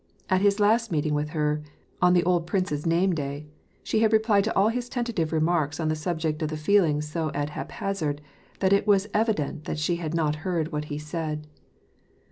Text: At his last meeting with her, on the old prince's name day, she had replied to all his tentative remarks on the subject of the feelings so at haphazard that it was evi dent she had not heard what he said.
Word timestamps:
At 0.31 0.41
his 0.41 0.59
last 0.59 0.91
meeting 0.91 1.13
with 1.13 1.29
her, 1.29 1.61
on 2.01 2.13
the 2.15 2.23
old 2.23 2.47
prince's 2.47 2.87
name 2.87 3.13
day, 3.13 3.45
she 3.83 3.99
had 3.99 4.11
replied 4.11 4.43
to 4.45 4.55
all 4.57 4.69
his 4.69 4.89
tentative 4.89 5.31
remarks 5.31 5.79
on 5.79 5.89
the 5.89 5.95
subject 5.95 6.41
of 6.41 6.49
the 6.49 6.57
feelings 6.57 7.07
so 7.07 7.29
at 7.35 7.51
haphazard 7.51 8.19
that 8.61 8.73
it 8.73 8.87
was 8.87 9.05
evi 9.09 9.35
dent 9.35 9.77
she 9.77 9.97
had 9.97 10.15
not 10.15 10.37
heard 10.37 10.71
what 10.71 10.85
he 10.85 10.97
said. 10.97 11.45